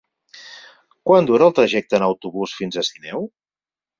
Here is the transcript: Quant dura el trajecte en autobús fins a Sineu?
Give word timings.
Quant 1.09 1.27
dura 1.31 1.49
el 1.49 1.53
trajecte 1.59 1.97
en 1.99 2.05
autobús 2.07 2.57
fins 2.61 2.79
a 2.83 2.87
Sineu? 2.91 3.29